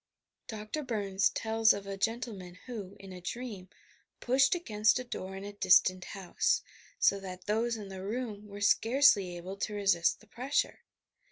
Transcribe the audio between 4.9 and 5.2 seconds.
a